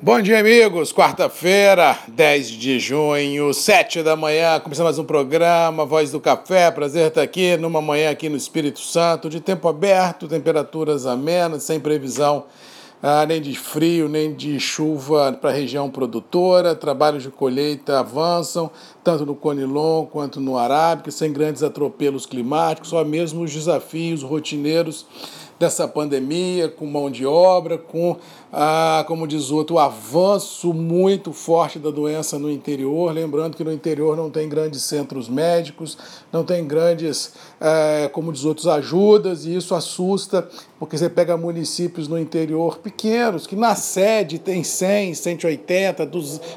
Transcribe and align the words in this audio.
Bom 0.00 0.22
dia, 0.22 0.38
amigos. 0.38 0.92
Quarta-feira, 0.92 1.98
10 2.06 2.50
de 2.50 2.78
junho, 2.78 3.52
7 3.52 4.00
da 4.04 4.14
manhã, 4.14 4.60
começando 4.60 4.84
mais 4.84 4.96
um 4.96 5.04
programa 5.04 5.84
Voz 5.84 6.12
do 6.12 6.20
Café. 6.20 6.70
Prazer 6.70 7.08
estar 7.08 7.20
aqui 7.20 7.56
numa 7.56 7.82
manhã 7.82 8.08
aqui 8.08 8.28
no 8.28 8.36
Espírito 8.36 8.78
Santo, 8.78 9.28
de 9.28 9.40
tempo 9.40 9.66
aberto, 9.66 10.28
temperaturas 10.28 11.04
amenas, 11.04 11.64
sem 11.64 11.80
previsão 11.80 12.44
ah, 13.02 13.24
nem 13.26 13.40
de 13.40 13.56
frio, 13.56 14.08
nem 14.08 14.34
de 14.34 14.58
chuva 14.58 15.32
para 15.32 15.50
a 15.50 15.52
região 15.52 15.90
produtora. 15.90 16.76
Trabalhos 16.76 17.24
de 17.24 17.30
colheita 17.30 17.98
avançam, 17.98 18.70
tanto 19.02 19.26
no 19.26 19.34
Conilon 19.34 20.06
quanto 20.06 20.40
no 20.40 20.56
Arábica, 20.56 21.10
sem 21.10 21.32
grandes 21.32 21.62
atropelos 21.62 22.24
climáticos, 22.24 22.90
só 22.90 23.04
mesmo 23.04 23.42
os 23.42 23.52
desafios 23.52 24.22
rotineiros 24.22 25.06
dessa 25.58 25.88
pandemia, 25.88 26.68
com 26.68 26.86
mão 26.86 27.10
de 27.10 27.26
obra, 27.26 27.76
com, 27.76 28.16
ah, 28.50 29.04
como 29.06 29.28
diz 29.28 29.50
outro, 29.50 29.76
o 29.76 29.78
avanço 29.78 30.72
muito 30.72 31.32
forte 31.32 31.78
da 31.78 31.90
doença 31.90 32.38
no 32.38 32.50
interior. 32.50 33.12
Lembrando 33.12 33.56
que 33.56 33.62
no 33.62 33.72
interior 33.72 34.16
não 34.16 34.30
tem 34.30 34.48
grandes 34.48 34.82
centros 34.82 35.28
médicos, 35.28 35.98
não 36.32 36.42
tem 36.42 36.66
grandes, 36.66 37.34
eh, 37.60 38.08
como 38.12 38.32
diz 38.32 38.44
outros, 38.46 38.66
ajudas, 38.66 39.44
e 39.44 39.54
isso 39.54 39.74
assusta, 39.74 40.48
porque 40.78 40.96
você 40.96 41.10
pega 41.10 41.36
municípios 41.36 42.08
no 42.08 42.18
interior 42.18 42.78
pequenos, 42.78 43.46
que 43.46 43.54
na 43.54 43.74
sede 43.74 44.38
tem 44.38 44.64
100, 44.64 45.14
180, 45.14 46.06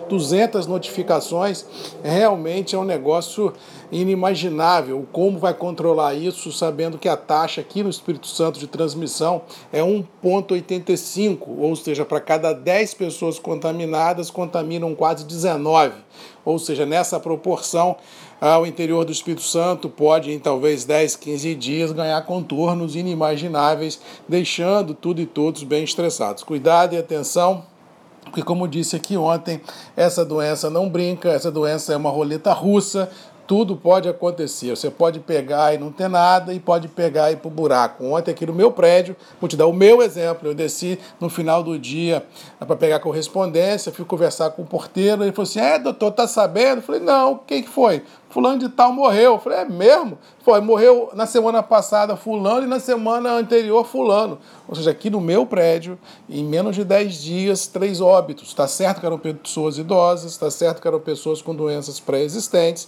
200 0.08 0.68
notificações, 0.68 1.66
realmente 2.02 2.74
é 2.74 2.80
um 2.80 2.86
negócio 2.86 3.54
inimaginável. 3.92 5.06
Como 5.12 5.38
vai 5.38 5.54
controlar 5.54 6.14
isso, 6.14 6.52
sabendo 6.52 6.98
que 6.98 7.10
a 7.10 7.18
taxa 7.18 7.60
aqui 7.60 7.84
no 7.84 7.90
Espírito 7.90 8.28
Santo 8.28 8.60
de 8.60 8.68
transmissão 8.68 9.42
é 9.74 9.82
1,85, 9.82 11.40
ou 11.48 11.72
seja, 11.82 12.06
para 12.06 12.22
cada 12.22 12.54
10 12.54 12.94
pessoas 12.94 13.38
contaminadas, 13.38 14.32
contaminam 14.32 14.96
quase 14.96 15.26
19. 15.26 15.94
Ou 16.46 16.58
seja, 16.58 16.86
nessa 16.86 17.20
proporção, 17.20 17.98
o 18.60 18.66
interior 18.66 19.04
do 19.04 19.12
Espírito 19.12 19.44
Santo 19.44 19.90
pode, 19.90 20.32
em 20.32 20.40
talvez 20.40 20.86
10, 20.86 21.16
15 21.18 21.56
dias, 21.56 21.92
ganhar 21.92 22.22
contornos 22.26 22.96
inimagináveis, 22.96 24.00
deixando 24.28 24.94
tudo 24.94 25.22
e 25.22 25.26
todos 25.26 25.64
bem 25.64 25.84
estressados. 25.84 26.44
Cuidado 26.44 26.96
e 26.96 26.98
atenção. 26.98 27.70
Porque, 28.24 28.44
como 28.44 28.68
disse 28.68 28.96
aqui 28.96 29.18
ontem, 29.18 29.60
essa 29.96 30.24
doença 30.24 30.70
não 30.70 30.88
brinca, 30.88 31.30
essa 31.30 31.52
doença 31.52 31.94
é 31.94 31.98
uma 31.98 32.10
roleta 32.10 32.54
russa, 32.54 33.12
tudo 33.52 33.76
pode 33.76 34.08
acontecer. 34.08 34.70
Você 34.70 34.90
pode 34.90 35.20
pegar 35.20 35.74
e 35.74 35.78
não 35.78 35.92
ter 35.92 36.08
nada, 36.08 36.54
e 36.54 36.60
pode 36.60 36.88
pegar 36.88 37.30
e 37.30 37.34
ir 37.34 37.36
para 37.36 37.50
o 37.50 37.52
buraco. 37.52 38.06
Ontem, 38.06 38.32
aqui 38.32 38.46
no 38.46 38.54
meu 38.54 38.72
prédio, 38.72 39.14
vou 39.42 39.50
te 39.50 39.58
dar 39.58 39.68
o 39.68 39.74
meu 39.74 40.02
exemplo. 40.02 40.48
Eu 40.48 40.56
desci 40.56 40.98
no 41.20 41.28
final 41.30 41.62
do 41.62 41.78
dia 41.78 42.26
para 42.58 42.78
pegar 42.78 43.02
correspondência, 43.02 43.92
fui 43.92 44.06
conversar 44.06 44.52
com 44.52 44.62
o 44.62 44.66
porteiro, 44.66 45.22
ele 45.22 45.34
falou 45.34 45.44
assim: 45.44 45.60
É, 45.60 45.78
doutor, 45.78 46.12
tá 46.12 46.26
sabendo? 46.30 46.78
Eu 46.78 46.82
falei: 46.82 47.02
Não, 47.02 47.42
quem 47.46 47.62
que 47.62 47.68
foi? 47.68 48.02
Fulano 48.32 48.60
de 48.60 48.70
tal 48.70 48.92
morreu. 48.92 49.34
Eu 49.34 49.40
falei, 49.40 49.60
é 49.60 49.66
mesmo? 49.66 50.18
Foi, 50.44 50.60
morreu 50.60 51.12
na 51.14 51.28
semana 51.28 51.62
passada 51.62 52.16
fulano 52.16 52.66
e 52.66 52.70
na 52.70 52.80
semana 52.80 53.32
anterior 53.34 53.86
fulano. 53.86 54.40
Ou 54.68 54.76
seja, 54.76 54.90
aqui 54.90 55.10
no 55.10 55.22
meu 55.22 55.46
prédio, 55.46 56.00
em 56.30 56.44
menos 56.44 56.76
de 56.76 56.84
10 56.84 57.22
dias, 57.22 57.68
três 57.68 58.02
óbitos. 58.02 58.48
Está 58.48 58.68
certo 58.68 59.02
que 59.02 59.06
eram 59.06 59.20
pessoas 59.20 59.78
idosas, 59.78 60.32
está 60.32 60.50
certo 60.50 60.82
que 60.82 60.88
eram 60.88 61.00
pessoas 61.00 61.42
com 61.42 61.54
doenças 61.54 62.00
pré-existentes, 62.00 62.88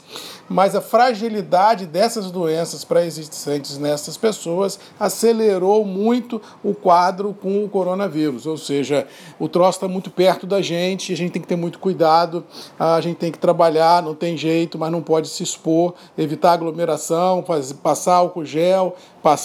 mas 0.50 0.76
a 0.76 0.82
fragilidade 0.82 1.86
dessas 1.86 2.32
doenças 2.32 2.84
pré-existentes 2.84 3.78
nessas 3.78 4.18
pessoas 4.18 4.80
acelerou 5.00 5.86
muito 5.86 6.42
o 6.64 6.74
quadro 6.74 7.36
com 7.40 7.64
o 7.64 7.70
coronavírus. 7.70 8.46
Ou 8.46 8.58
seja, 8.58 9.06
o 9.38 9.48
troço 9.48 9.78
está 9.78 9.88
muito 9.88 10.10
perto 10.10 10.48
da 10.48 10.62
gente, 10.62 11.14
a 11.14 11.18
gente 11.18 11.34
tem 11.34 11.42
que 11.42 11.48
ter 11.48 11.56
muito 11.56 11.80
cuidado, 11.80 12.44
a 12.80 13.00
gente 13.02 13.18
tem 13.18 13.32
que 13.32 13.38
trabalhar, 13.38 14.02
não 14.02 14.16
tem 14.16 14.38
jeito, 14.38 14.80
mas 14.80 14.92
não 14.92 15.02
pode 15.02 15.28
se 15.34 15.44
expor, 15.44 15.94
evitar 16.18 16.54
aglomeração, 16.54 17.44
fazer, 17.44 17.76
passar 17.76 18.16
álcool 18.16 18.46
gel, 18.46 18.96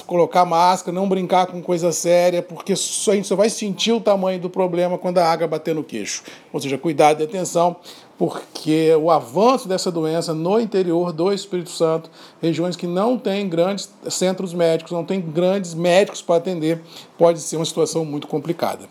colocar 0.06 0.44
máscara, 0.44 0.94
não 0.94 1.08
brincar 1.08 1.46
com 1.46 1.62
coisa 1.62 1.92
séria, 1.92 2.42
porque 2.42 2.74
só, 2.74 3.12
a 3.12 3.14
gente 3.14 3.28
só 3.28 3.36
vai 3.36 3.48
sentir 3.48 3.92
o 3.92 4.00
tamanho 4.00 4.40
do 4.40 4.50
problema 4.50 4.98
quando 4.98 5.18
a 5.18 5.24
água 5.24 5.46
bater 5.46 5.74
no 5.74 5.84
queixo. 5.84 6.22
Ou 6.52 6.60
seja, 6.60 6.76
cuidado 6.76 7.20
e 7.20 7.24
atenção, 7.24 7.76
porque 8.18 8.92
o 8.96 9.10
avanço 9.10 9.68
dessa 9.68 9.90
doença 9.92 10.34
no 10.34 10.60
interior 10.60 11.12
do 11.12 11.32
Espírito 11.32 11.70
Santo, 11.70 12.10
regiões 12.42 12.74
que 12.74 12.86
não 12.86 13.16
têm 13.16 13.48
grandes 13.48 13.88
centros 14.10 14.52
médicos, 14.52 14.92
não 14.92 15.04
têm 15.04 15.20
grandes 15.20 15.74
médicos 15.74 16.20
para 16.20 16.36
atender, 16.36 16.82
pode 17.16 17.40
ser 17.40 17.56
uma 17.56 17.64
situação 17.64 18.04
muito 18.04 18.26
complicada. 18.26 18.88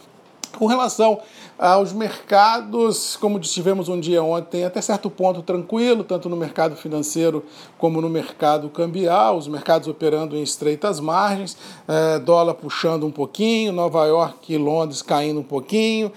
Com 0.58 0.66
relação 0.66 1.20
aos 1.60 1.94
mercados, 1.94 3.16
como 3.16 3.40
tivemos 3.40 3.90
um 3.90 4.00
dia 4.00 4.24
ontem, 4.24 4.64
até 4.64 4.82
certo 4.82 5.08
ponto 5.08 5.44
tranquilo, 5.44 6.04
tanto 6.04 6.28
no 6.30 6.36
mercado 6.36 6.76
financeiro 6.76 7.44
como 7.78 8.02
no 8.02 8.10
mercado 8.10 8.68
cambial, 8.70 9.38
os 9.38 9.48
mercados 9.48 9.88
operando 9.88 10.36
em 10.36 10.42
estreitas 10.42 11.00
margens, 11.00 11.58
é, 11.88 12.20
dólar 12.20 12.56
puxando 12.56 13.06
um 13.06 13.12
pouquinho, 13.12 13.72
Nova 13.72 14.06
York 14.06 14.52
e 14.54 14.58
Londres 14.58 15.02
caindo 15.04 15.40
um 15.40 15.44
pouquinho, 15.44 16.12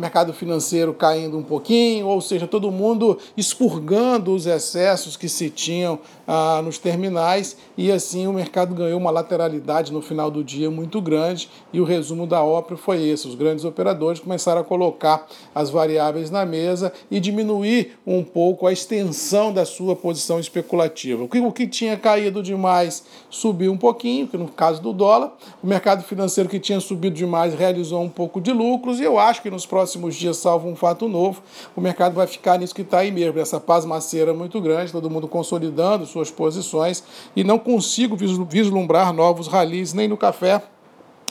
mercado 0.00 0.32
financeiro 0.32 0.92
caindo 0.92 1.38
um 1.38 1.42
pouquinho, 1.42 2.06
ou 2.08 2.20
seja, 2.20 2.46
todo 2.46 2.70
mundo 2.70 3.18
expurgando 3.36 4.34
os 4.34 4.46
excessos 4.46 5.16
que 5.16 5.28
se 5.28 5.48
tinham 5.50 5.98
ah, 6.26 6.60
nos 6.64 6.78
terminais 6.78 7.56
e 7.76 7.90
assim 7.92 8.26
o 8.26 8.32
mercado 8.32 8.74
ganhou 8.74 8.98
uma 8.98 9.10
lateralidade 9.10 9.92
no 9.92 10.02
final 10.02 10.30
do 10.30 10.42
dia 10.42 10.70
muito 10.70 11.00
grande 11.00 11.48
e 11.72 11.80
o 11.80 11.84
resumo 11.84 12.26
da 12.26 12.42
ópera 12.42 12.76
foi 12.76 13.02
esse, 13.06 13.28
os 13.28 13.34
grandes 13.34 13.64
operadores 13.76 14.20
começaram 14.20 14.62
a 14.62 14.64
colocar 14.64 15.26
as 15.54 15.68
variáveis 15.68 16.30
na 16.30 16.46
mesa 16.46 16.90
e 17.10 17.20
diminuir 17.20 17.98
um 18.06 18.24
pouco 18.24 18.66
a 18.66 18.72
extensão 18.72 19.52
da 19.52 19.66
sua 19.66 19.94
posição 19.94 20.40
especulativa. 20.40 21.22
O 21.22 21.28
que, 21.28 21.38
o 21.38 21.52
que 21.52 21.66
tinha 21.66 21.94
caído 21.94 22.42
demais 22.42 23.04
subiu 23.28 23.70
um 23.70 23.76
pouquinho, 23.76 24.26
que 24.26 24.38
no 24.38 24.48
caso 24.48 24.80
do 24.80 24.94
dólar, 24.94 25.32
o 25.62 25.66
mercado 25.66 26.02
financeiro 26.02 26.48
que 26.48 26.58
tinha 26.58 26.80
subido 26.80 27.14
demais 27.14 27.54
realizou 27.54 28.02
um 28.02 28.08
pouco 28.08 28.40
de 28.40 28.50
lucros 28.50 28.98
e 28.98 29.02
eu 29.02 29.18
acho 29.18 29.42
que 29.42 29.50
nos 29.50 29.66
próximos 29.66 30.16
dias, 30.16 30.38
salvo 30.38 30.68
um 30.68 30.76
fato 30.76 31.06
novo, 31.06 31.42
o 31.76 31.80
mercado 31.80 32.14
vai 32.14 32.26
ficar 32.26 32.58
nisso 32.58 32.74
que 32.74 32.80
está 32.80 33.00
aí 33.00 33.12
mesmo, 33.12 33.38
essa 33.38 33.60
pasmaceira 33.60 34.32
muito 34.32 34.58
grande, 34.58 34.90
todo 34.90 35.10
mundo 35.10 35.28
consolidando 35.28 36.06
suas 36.06 36.30
posições 36.30 37.04
e 37.34 37.44
não 37.44 37.58
consigo 37.58 38.16
vislumbrar 38.16 39.12
novos 39.12 39.48
ralis 39.48 39.92
nem 39.92 40.08
no 40.08 40.16
café 40.16 40.62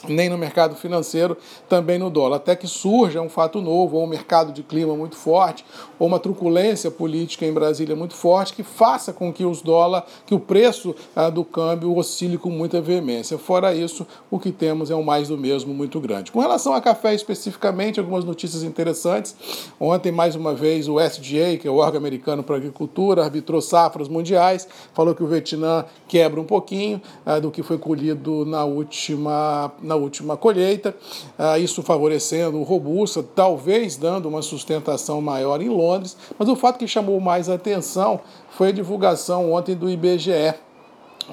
nem 0.08 0.30
no 0.30 0.38
mercado 0.38 0.76
financeiro, 0.76 1.38
também 1.68 1.98
no 1.98 2.10
dólar. 2.10 2.38
Até 2.38 2.56
que 2.56 2.68
surja 2.68 3.22
um 3.22 3.30
fato 3.30 3.62
novo, 3.62 3.98
ou 3.98 4.04
um 4.04 4.08
mercado 4.08 4.52
de 4.52 4.64
clima 4.64 4.96
muito 4.96 5.16
forte, 5.16 5.66
ou 5.98 6.08
uma 6.08 6.20
truculência 6.20 6.92
política 6.92 7.46
em 7.46 7.54
Brasília 7.54 7.96
muito 7.96 8.14
forte, 8.14 8.54
que 8.54 8.64
faça 8.64 9.14
com 9.14 9.32
que 9.32 9.44
os 9.44 9.62
dólar, 9.62 10.06
que 10.26 10.34
o 10.34 10.40
preço 10.40 10.96
ah, 11.16 11.30
do 11.30 11.44
câmbio 11.44 11.96
oscile 11.96 12.38
com 12.38 12.50
muita 12.50 12.82
veemência. 12.82 13.38
Fora 13.38 13.74
isso, 13.74 14.06
o 14.30 14.40
que 14.40 14.52
temos 14.52 14.92
é 14.92 14.96
um 14.96 15.04
mais 15.04 15.28
do 15.28 15.38
mesmo 15.38 15.74
muito 15.74 16.00
grande. 16.00 16.32
Com 16.32 16.40
relação 16.40 16.74
a 16.74 16.82
café 16.82 17.14
especificamente, 17.14 18.00
algumas 18.00 18.24
notícias 18.24 18.64
interessantes. 18.64 19.36
Ontem, 19.80 20.12
mais 20.12 20.36
uma 20.36 20.54
vez, 20.54 20.88
o 20.88 21.00
SDA, 21.00 21.58
que 21.60 21.68
é 21.68 21.72
o 21.72 21.78
órgão 21.78 22.00
americano 22.00 22.44
para 22.44 22.56
agricultura, 22.56 23.24
arbitrou 23.24 23.62
safras 23.62 24.08
mundiais, 24.08 24.68
falou 24.94 25.16
que 25.16 25.24
o 25.24 25.28
Vietnã 25.28 25.86
quebra 26.08 26.40
um 26.40 26.46
pouquinho 26.46 27.02
ah, 27.26 27.40
do 27.40 27.50
que 27.52 27.64
foi 27.64 27.78
colhido 27.78 28.46
na 28.46 28.66
última 28.66 29.72
na 29.86 29.96
última 29.96 30.36
colheita, 30.36 30.96
ah, 31.38 31.58
isso 31.60 31.84
favorecendo 31.84 32.60
o 32.60 32.64
robusta, 32.64 33.24
talvez 33.24 33.96
dando 33.96 34.28
uma 34.28 34.42
sustentação 34.42 35.22
maior 35.22 35.62
em 35.62 35.70
Londres, 35.70 36.18
mas 36.38 36.50
o 36.50 36.56
fato 36.56 36.80
que 36.80 36.88
chamou 36.88 37.20
mais 37.20 37.50
atenção 37.50 38.20
foi 38.50 38.70
a 38.70 38.72
divulgação 38.72 39.54
ontem 39.54 39.76
do 39.76 39.90
IBGE, 39.90 40.56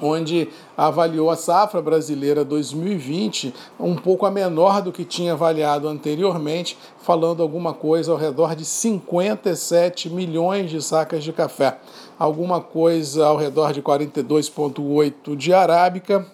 onde 0.01 0.49
avaliou 0.75 1.29
a 1.29 1.35
safra 1.35 1.81
brasileira 1.81 2.43
2020 2.43 3.53
um 3.79 3.95
pouco 3.95 4.25
a 4.25 4.31
menor 4.31 4.81
do 4.81 4.91
que 4.91 5.05
tinha 5.05 5.33
avaliado 5.33 5.87
anteriormente, 5.87 6.77
falando 7.01 7.43
alguma 7.43 7.73
coisa 7.73 8.11
ao 8.11 8.17
redor 8.17 8.55
de 8.55 8.65
57 8.65 10.09
milhões 10.09 10.69
de 10.69 10.81
sacas 10.81 11.23
de 11.23 11.31
café, 11.31 11.77
alguma 12.17 12.61
coisa 12.61 13.25
ao 13.25 13.37
redor 13.37 13.73
de 13.73 13.81
42,8 13.81 15.35
de 15.35 15.53
arábica 15.53 16.25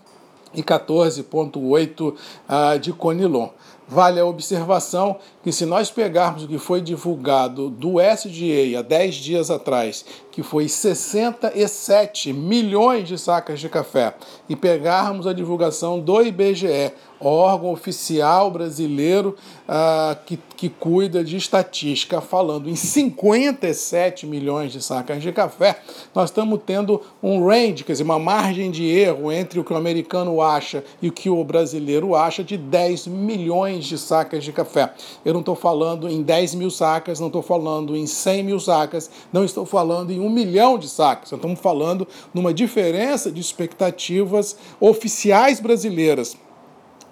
e 0.53 0.63
14,8 0.63 2.01
uh, 2.01 2.79
de 2.79 2.93
Conilon. 2.93 3.49
Vale 3.89 4.19
a 4.19 4.25
observação 4.25 5.17
que, 5.41 5.51
se 5.51 5.65
nós 5.65 5.89
pegarmos 5.89 6.43
o 6.43 6.47
que 6.47 6.59
foi 6.59 6.79
divulgado 6.79 7.71
do 7.71 7.99
SDA 7.99 8.77
há 8.77 8.81
10 8.83 9.15
dias 9.15 9.49
atrás, 9.49 10.05
que 10.31 10.43
foi 10.43 10.69
67 10.69 12.31
milhões 12.31 13.07
de 13.07 13.17
sacas 13.17 13.59
de 13.59 13.67
café, 13.67 14.13
e 14.47 14.55
pegarmos 14.55 15.25
a 15.25 15.33
divulgação 15.33 15.99
do 15.99 16.21
IBGE, 16.21 16.93
órgão 17.19 17.71
oficial 17.71 18.49
brasileiro 18.49 19.35
uh, 19.67 20.17
que, 20.25 20.39
que 20.55 20.69
cuida 20.69 21.23
de 21.23 21.35
estatística, 21.35 22.21
falando 22.21 22.69
em 22.69 22.75
57 22.75 24.25
milhões 24.25 24.71
de 24.71 24.81
sacas 24.81 25.21
de 25.21 25.31
café, 25.31 25.79
nós 26.15 26.29
estamos 26.29 26.61
tendo 26.65 27.01
um 27.21 27.45
range, 27.45 27.83
quer 27.83 27.93
dizer, 27.93 28.03
uma 28.03 28.19
margem 28.19 28.71
de 28.71 28.85
erro 28.85 29.31
entre 29.31 29.59
o 29.59 29.63
que 29.63 29.73
o 29.73 29.77
americano 29.77 30.41
acha 30.41 30.83
e 31.01 31.09
o 31.09 31.11
que 31.11 31.29
o 31.29 31.43
brasileiro 31.43 32.15
acha 32.15 32.43
de 32.43 32.57
10 32.57 33.07
milhões 33.07 33.78
de 33.85 33.97
sacas 33.97 34.43
de 34.43 34.51
café. 34.51 34.93
Eu 35.23 35.33
não 35.33 35.39
estou 35.39 35.55
falando 35.55 36.07
em 36.09 36.21
10 36.21 36.55
mil 36.55 36.69
sacas, 36.69 37.19
não 37.19 37.27
estou 37.27 37.41
falando 37.41 37.95
em 37.95 38.05
100 38.05 38.43
mil 38.43 38.59
sacas, 38.59 39.09
não 39.31 39.43
estou 39.43 39.65
falando 39.65 40.11
em 40.11 40.19
um 40.19 40.29
milhão 40.29 40.77
de 40.77 40.89
sacas, 40.89 41.31
estamos 41.31 41.59
falando 41.59 42.07
numa 42.33 42.53
diferença 42.53 43.31
de 43.31 43.39
expectativas 43.39 44.55
oficiais 44.79 45.59
brasileiras 45.59 46.37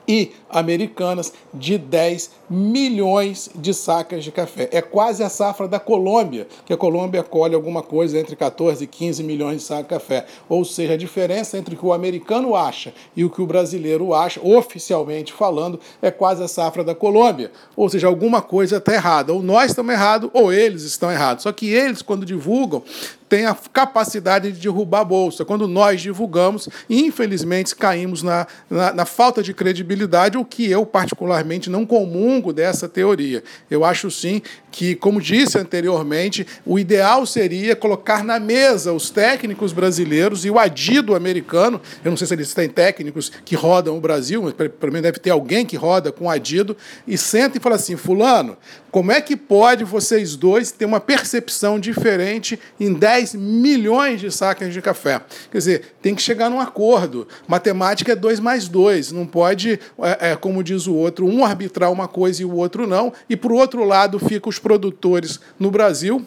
e 0.07 0.31
americanas 0.49 1.33
de 1.53 1.77
10 1.77 2.31
milhões 2.49 3.49
de 3.53 3.73
sacas 3.73 4.23
de 4.23 4.31
café. 4.31 4.69
É 4.71 4.81
quase 4.81 5.23
a 5.23 5.29
safra 5.29 5.67
da 5.67 5.79
Colômbia, 5.79 6.47
que 6.65 6.71
a 6.71 6.77
Colômbia 6.77 7.23
colhe 7.23 7.53
alguma 7.53 7.83
coisa 7.83 8.17
entre 8.17 8.35
14 8.35 8.83
e 8.83 8.87
15 8.87 9.23
milhões 9.23 9.57
de 9.57 9.63
sacas 9.63 9.83
de 9.83 9.89
café. 9.89 10.25
Ou 10.47 10.63
seja, 10.63 10.93
a 10.93 10.97
diferença 10.97 11.57
entre 11.57 11.75
o 11.75 11.77
que 11.77 11.85
o 11.85 11.93
americano 11.93 12.55
acha 12.55 12.93
e 13.15 13.25
o 13.25 13.29
que 13.29 13.41
o 13.41 13.47
brasileiro 13.47 14.13
acha, 14.13 14.39
oficialmente 14.41 15.33
falando, 15.33 15.79
é 16.01 16.09
quase 16.09 16.41
a 16.43 16.47
safra 16.47 16.83
da 16.83 16.95
Colômbia. 16.95 17.51
Ou 17.75 17.89
seja, 17.89 18.07
alguma 18.07 18.41
coisa 18.41 18.77
está 18.77 18.93
errada. 18.93 19.33
Ou 19.33 19.43
nós 19.43 19.71
estamos 19.71 19.93
errados, 19.93 20.29
ou 20.33 20.53
eles 20.53 20.83
estão 20.83 21.11
errados. 21.11 21.43
Só 21.43 21.51
que 21.51 21.67
eles, 21.67 22.01
quando 22.01 22.25
divulgam, 22.25 22.81
têm 23.29 23.45
a 23.45 23.55
capacidade 23.73 24.51
de 24.51 24.59
derrubar 24.59 25.01
a 25.01 25.05
bolsa. 25.05 25.45
Quando 25.45 25.67
nós 25.67 26.01
divulgamos, 26.01 26.69
infelizmente 26.89 27.75
caímos 27.75 28.23
na, 28.23 28.47
na, 28.69 28.93
na 28.93 29.05
falta 29.05 29.43
de 29.43 29.53
credibilidade, 29.53 30.37
o 30.37 30.45
que 30.45 30.69
eu, 30.69 30.85
particularmente, 30.85 31.69
não 31.69 31.85
comungo 31.85 32.53
dessa 32.53 32.87
teoria. 32.87 33.43
Eu 33.69 33.83
acho 33.83 34.09
sim 34.09 34.41
que, 34.71 34.95
como 34.95 35.21
disse 35.21 35.57
anteriormente, 35.57 36.45
o 36.65 36.77
ideal 36.77 37.25
seria 37.25 37.75
colocar 37.75 38.23
na 38.23 38.39
mesa 38.39 38.93
os 38.93 39.09
técnicos 39.09 39.73
brasileiros 39.73 40.45
e 40.45 40.51
o 40.51 40.59
adido 40.59 41.15
americano. 41.15 41.81
Eu 42.03 42.11
não 42.11 42.17
sei 42.17 42.27
se 42.27 42.33
eles 42.33 42.53
têm 42.53 42.69
técnicos 42.69 43.31
que 43.43 43.55
rodam 43.55 43.97
o 43.97 44.01
Brasil, 44.01 44.41
mas 44.43 44.53
pelo 44.53 44.91
menos 44.91 45.01
deve 45.01 45.19
ter 45.19 45.31
alguém 45.31 45.65
que 45.65 45.75
roda 45.75 46.11
com 46.11 46.29
adido, 46.29 46.77
e 47.07 47.17
senta 47.17 47.57
e 47.57 47.61
fala 47.61 47.75
assim: 47.75 47.95
Fulano, 47.95 48.55
como 48.91 49.11
é 49.11 49.19
que 49.19 49.35
pode 49.35 49.83
vocês 49.83 50.35
dois 50.35 50.71
ter 50.71 50.85
uma 50.85 50.99
percepção 50.99 51.79
diferente 51.79 52.59
em 52.79 52.93
10 52.93 53.16
milhões 53.33 54.19
de 54.19 54.31
sacas 54.31 54.73
de 54.73 54.81
café? 54.81 55.21
Quer 55.51 55.57
dizer, 55.57 55.95
tem 56.01 56.15
que 56.15 56.21
chegar 56.21 56.49
num 56.49 56.59
acordo. 56.59 57.27
Matemática 57.47 58.11
é 58.11 58.15
2 58.15 58.39
mais 58.39 58.67
2. 58.67 59.11
Não 59.11 59.25
pode, 59.25 59.79
é, 59.99 60.31
é, 60.31 60.35
como 60.35 60.63
diz 60.63 60.87
o 60.87 60.95
outro, 60.95 61.25
um 61.25 61.45
arbitrar 61.45 61.91
uma 61.91 62.07
coisa 62.07 62.41
e 62.41 62.45
o 62.45 62.53
outro 62.55 62.87
não. 62.87 63.13
E, 63.29 63.35
por 63.35 63.51
outro 63.51 63.83
lado, 63.83 64.19
ficam 64.19 64.49
os 64.49 64.59
produtores 64.59 65.39
no 65.59 65.71
Brasil 65.71 66.25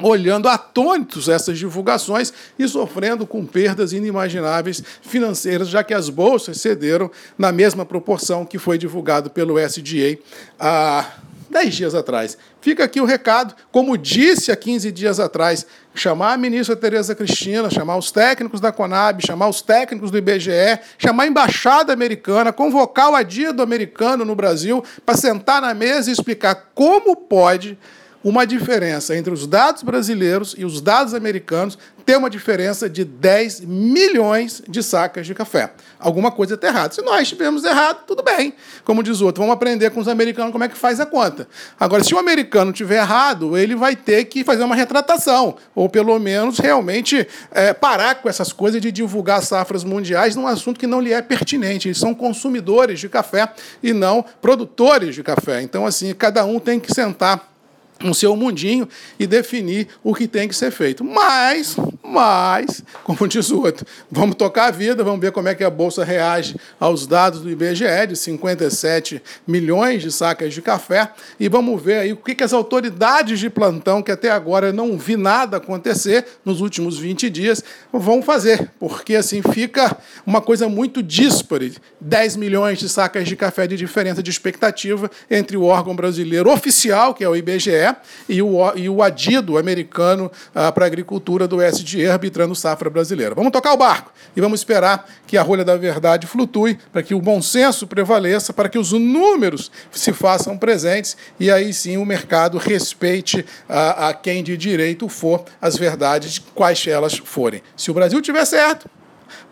olhando 0.00 0.48
atônitos 0.48 1.28
essas 1.28 1.58
divulgações 1.58 2.32
e 2.58 2.68
sofrendo 2.68 3.26
com 3.26 3.44
perdas 3.44 3.92
inimagináveis 3.92 4.82
financeiras, 5.02 5.68
já 5.68 5.82
que 5.82 5.92
as 5.92 6.08
bolsas 6.08 6.60
cederam 6.60 7.10
na 7.36 7.50
mesma 7.50 7.84
proporção 7.84 8.44
que 8.44 8.58
foi 8.58 8.78
divulgado 8.78 9.28
pelo 9.30 9.58
SDA 9.58 10.18
há 10.58 11.04
10 11.50 11.74
dias 11.74 11.94
atrás. 11.94 12.36
Fica 12.60 12.84
aqui 12.84 13.00
o 13.00 13.04
recado, 13.04 13.54
como 13.70 13.96
disse 13.96 14.52
há 14.52 14.56
15 14.56 14.92
dias 14.92 15.18
atrás, 15.18 15.66
chamar 15.94 16.34
a 16.34 16.36
ministra 16.36 16.76
Tereza 16.76 17.14
Cristina, 17.14 17.70
chamar 17.70 17.96
os 17.96 18.10
técnicos 18.10 18.60
da 18.60 18.70
Conab, 18.70 19.24
chamar 19.24 19.48
os 19.48 19.62
técnicos 19.62 20.10
do 20.10 20.18
IBGE, 20.18 20.80
chamar 20.98 21.24
a 21.24 21.26
embaixada 21.26 21.92
americana, 21.92 22.52
convocar 22.52 23.10
o 23.10 23.16
adido 23.16 23.62
americano 23.62 24.24
no 24.24 24.34
Brasil 24.34 24.84
para 25.04 25.16
sentar 25.16 25.62
na 25.62 25.74
mesa 25.74 26.10
e 26.10 26.12
explicar 26.12 26.70
como 26.74 27.16
pode 27.16 27.78
uma 28.28 28.46
diferença 28.46 29.16
entre 29.16 29.32
os 29.32 29.46
dados 29.46 29.82
brasileiros 29.82 30.54
e 30.58 30.64
os 30.64 30.82
dados 30.82 31.14
americanos 31.14 31.78
ter 32.04 32.16
uma 32.16 32.28
diferença 32.28 32.88
de 32.88 33.04
10 33.04 33.60
milhões 33.60 34.62
de 34.68 34.82
sacas 34.82 35.26
de 35.26 35.34
café. 35.34 35.72
Alguma 35.98 36.30
coisa 36.30 36.54
está 36.54 36.68
errada. 36.68 36.94
Se 36.94 37.02
nós 37.02 37.22
estivermos 37.22 37.64
errado, 37.64 38.04
tudo 38.06 38.22
bem. 38.22 38.54
Como 38.84 39.02
diz 39.02 39.20
o 39.20 39.26
outro, 39.26 39.42
vamos 39.42 39.54
aprender 39.54 39.90
com 39.90 40.00
os 40.00 40.08
americanos 40.08 40.52
como 40.52 40.64
é 40.64 40.68
que 40.68 40.76
faz 40.76 41.00
a 41.00 41.06
conta. 41.06 41.48
Agora, 41.78 42.04
se 42.04 42.14
o 42.14 42.18
americano 42.18 42.72
tiver 42.72 42.96
errado, 42.96 43.56
ele 43.56 43.74
vai 43.74 43.96
ter 43.96 44.24
que 44.24 44.44
fazer 44.44 44.62
uma 44.62 44.74
retratação, 44.74 45.56
ou 45.74 45.88
pelo 45.88 46.18
menos 46.18 46.58
realmente 46.58 47.26
é, 47.50 47.72
parar 47.72 48.16
com 48.16 48.28
essas 48.28 48.52
coisas 48.52 48.80
de 48.80 48.92
divulgar 48.92 49.42
safras 49.42 49.84
mundiais 49.84 50.34
num 50.34 50.46
assunto 50.46 50.80
que 50.80 50.86
não 50.86 51.00
lhe 51.00 51.12
é 51.12 51.20
pertinente. 51.20 51.88
Eles 51.88 51.98
são 51.98 52.14
consumidores 52.14 53.00
de 53.00 53.08
café 53.08 53.50
e 53.82 53.92
não 53.92 54.24
produtores 54.40 55.14
de 55.14 55.22
café. 55.22 55.60
Então, 55.62 55.84
assim, 55.84 56.14
cada 56.14 56.44
um 56.44 56.58
tem 56.58 56.80
que 56.80 56.92
sentar 56.92 57.57
no 58.02 58.14
seu 58.14 58.34
mundinho 58.36 58.88
e 59.18 59.26
definir 59.26 59.88
o 60.02 60.14
que 60.14 60.28
tem 60.28 60.48
que 60.48 60.54
ser 60.54 60.70
feito. 60.70 61.04
Mas, 61.04 61.76
mas, 62.10 62.82
como 63.04 63.28
diz 63.28 63.50
o 63.50 63.60
outro, 63.60 63.86
vamos 64.10 64.36
tocar 64.36 64.66
a 64.66 64.70
vida, 64.70 65.04
vamos 65.04 65.20
ver 65.20 65.30
como 65.32 65.48
é 65.48 65.54
que 65.54 65.62
a 65.62 65.70
Bolsa 65.70 66.04
reage 66.04 66.56
aos 66.80 67.06
dados 67.06 67.40
do 67.40 67.50
IBGE 67.50 68.06
de 68.08 68.16
57 68.16 69.22
milhões 69.46 70.02
de 70.02 70.10
sacas 70.10 70.54
de 70.54 70.62
café. 70.62 71.10
E 71.38 71.48
vamos 71.48 71.82
ver 71.82 71.98
aí 71.98 72.12
o 72.12 72.16
que, 72.16 72.34
que 72.34 72.42
as 72.42 72.52
autoridades 72.52 73.38
de 73.38 73.50
plantão, 73.50 74.02
que 74.02 74.10
até 74.10 74.30
agora 74.30 74.72
não 74.72 74.96
vi 74.96 75.16
nada 75.16 75.58
acontecer 75.58 76.24
nos 76.44 76.60
últimos 76.60 76.98
20 76.98 77.28
dias, 77.28 77.62
vão 77.92 78.22
fazer, 78.22 78.70
porque 78.80 79.14
assim 79.14 79.42
fica 79.42 79.96
uma 80.26 80.40
coisa 80.40 80.68
muito 80.68 81.02
díspare, 81.02 81.76
10 82.00 82.36
milhões 82.36 82.78
de 82.78 82.88
sacas 82.88 83.28
de 83.28 83.36
café 83.36 83.66
de 83.66 83.76
diferença 83.76 84.22
de 84.22 84.30
expectativa 84.30 85.10
entre 85.30 85.56
o 85.56 85.64
órgão 85.64 85.94
brasileiro 85.94 86.50
oficial, 86.50 87.12
que 87.12 87.22
é 87.22 87.28
o 87.28 87.36
IBGE, 87.36 87.94
e 88.28 88.40
o, 88.40 88.74
e 88.74 88.88
o 88.88 89.02
adido 89.02 89.58
americano 89.58 90.30
ah, 90.54 90.72
para 90.72 90.84
a 90.84 90.86
agricultura 90.86 91.46
do 91.46 91.60
SDE 91.98 92.08
arbitrando 92.08 92.54
safra 92.54 92.88
brasileira. 92.88 93.34
Vamos 93.34 93.50
tocar 93.50 93.72
o 93.72 93.76
barco 93.76 94.12
e 94.36 94.40
vamos 94.40 94.60
esperar 94.60 95.08
que 95.26 95.36
a 95.36 95.42
rolha 95.42 95.64
da 95.64 95.76
verdade 95.76 96.26
flutue, 96.26 96.78
para 96.92 97.02
que 97.02 97.14
o 97.14 97.20
bom 97.20 97.42
senso 97.42 97.86
prevaleça, 97.86 98.52
para 98.52 98.68
que 98.68 98.78
os 98.78 98.92
números 98.92 99.70
se 99.90 100.12
façam 100.12 100.56
presentes 100.56 101.16
e 101.40 101.50
aí 101.50 101.72
sim 101.72 101.96
o 101.96 102.06
mercado 102.06 102.56
respeite 102.58 103.44
a, 103.68 104.08
a 104.08 104.14
quem 104.14 104.42
de 104.42 104.56
direito 104.56 105.08
for 105.08 105.44
as 105.60 105.76
verdades, 105.76 106.38
quais 106.54 106.86
elas 106.86 107.18
forem. 107.18 107.62
Se 107.76 107.90
o 107.90 107.94
Brasil 107.94 108.20
tiver 108.22 108.44
certo, 108.44 108.88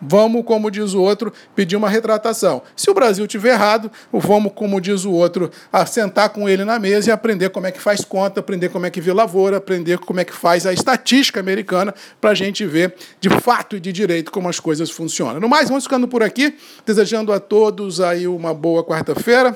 Vamos, 0.00 0.44
como 0.44 0.70
diz 0.70 0.94
o 0.94 1.00
outro, 1.00 1.32
pedir 1.55 1.76
uma 1.76 1.88
retratação. 1.88 2.62
Se 2.75 2.90
o 2.90 2.94
Brasil 2.94 3.26
tiver 3.26 3.50
errado, 3.50 3.90
vamos, 4.12 4.52
como 4.55 4.81
diz 4.81 5.05
o 5.05 5.12
outro, 5.12 5.50
sentar 5.87 6.31
com 6.31 6.49
ele 6.49 6.64
na 6.64 6.78
mesa 6.78 7.11
e 7.11 7.12
aprender 7.12 7.50
como 7.50 7.67
é 7.67 7.73
que 7.73 7.81
faz 7.81 8.05
conta, 8.05 8.40
aprender 8.40 8.69
como 8.69 8.87
é 8.87 8.90
que 8.90 9.00
vê 9.00 9.12
lavoura, 9.12 9.56
aprender 9.56 9.99
como 9.99 10.20
é 10.20 10.25
que 10.25 10.32
faz 10.32 10.67
a 10.67 10.73
estatística 10.73 11.40
americana, 11.40 11.94
para 12.20 12.31
a 12.31 12.34
gente 12.34 12.64
ver 12.67 12.94
de 13.20 13.28
fato 13.28 13.76
e 13.76 13.81
de 13.81 13.93
direito 13.93 14.31
como 14.31 14.49
as 14.49 14.61
coisas 14.61 14.90
funcionam. 14.90 15.40
No 15.40 15.49
mais, 15.49 15.69
vamos 15.69 15.84
ficando 15.84 16.08
por 16.08 16.23
aqui, 16.23 16.56
desejando 16.84 17.32
a 17.32 17.40
todos 17.40 18.00
aí 18.00 18.26
uma 18.26 18.52
boa 18.52 18.84
quarta-feira. 18.84 19.55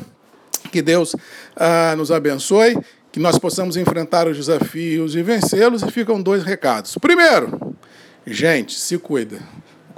Que 0.71 0.83
Deus 0.83 1.17
ah, 1.57 1.95
nos 1.97 2.13
abençoe, 2.13 2.79
que 3.11 3.19
nós 3.19 3.39
possamos 3.39 3.77
enfrentar 3.77 4.29
os 4.29 4.37
desafios 4.37 5.17
e 5.17 5.23
vencê-los. 5.23 5.83
E 5.83 5.91
ficam 5.91 6.21
dois 6.21 6.45
recados. 6.45 6.97
Primeiro, 7.01 7.75
gente, 8.27 8.79
se 8.79 8.99
cuida 8.99 9.41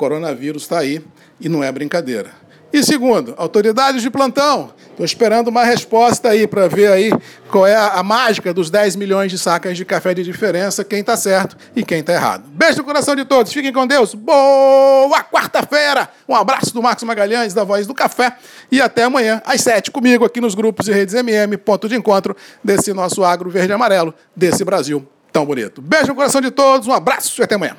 coronavírus 0.02 0.64
está 0.64 0.80
aí 0.80 1.00
e 1.40 1.48
não 1.48 1.62
é 1.62 1.70
brincadeira. 1.70 2.30
E 2.72 2.82
segundo, 2.82 3.34
autoridades 3.36 4.02
de 4.02 4.10
plantão. 4.10 4.72
Estou 4.90 5.06
esperando 5.06 5.46
uma 5.46 5.62
resposta 5.62 6.30
aí 6.30 6.44
para 6.44 6.66
ver 6.66 6.90
aí 6.90 7.12
qual 7.50 7.66
é 7.66 7.76
a, 7.76 8.00
a, 8.00 8.02
mágica 8.02 8.52
dos 8.52 8.68
10 8.68 8.96
milhões 8.96 9.30
de 9.30 9.38
sacas 9.38 9.76
de 9.76 9.84
café 9.84 10.12
de 10.12 10.24
diferença, 10.24 10.82
quem 10.82 11.00
está 11.00 11.16
certo 11.16 11.56
e 11.76 11.84
quem 11.84 12.00
está 12.00 12.14
errado. 12.14 12.44
Beijo 12.48 12.78
no 12.78 12.84
coração 12.84 13.14
de 13.14 13.24
todos, 13.24 13.52
fiquem 13.52 13.72
com 13.72 13.86
Deus. 13.86 14.12
Boa 14.12 15.22
quarta-feira! 15.22 16.08
Um 16.28 16.34
abraço 16.34 16.74
do 16.74 16.82
Marcos 16.82 17.04
Magalhães, 17.04 17.54
da 17.54 17.62
Voz 17.62 17.86
do 17.86 17.94
Café, 17.94 18.36
e 18.72 18.80
até 18.80 19.04
amanhã, 19.04 19.40
às 19.44 19.60
7, 19.60 19.90
comigo 19.92 20.24
aqui 20.24 20.40
nos 20.40 20.56
grupos 20.56 20.88
e 20.88 20.92
redes 20.92 21.14
MM, 21.14 21.56
ponto 21.58 21.88
de 21.88 21.94
encontro 21.94 22.34
desse 22.64 22.92
nosso 22.92 23.22
agro 23.22 23.48
verde 23.50 23.70
e 23.70 23.74
amarelo, 23.74 24.12
desse 24.34 24.64
Brasil 24.64 25.06
tão 25.30 25.46
bonito. 25.46 25.80
Beijo 25.80 26.08
no 26.08 26.14
coração 26.16 26.40
de 26.40 26.50
todos, 26.50 26.88
um 26.88 26.92
abraço 26.92 27.40
e 27.40 27.44
até 27.44 27.54
amanhã. 27.54 27.76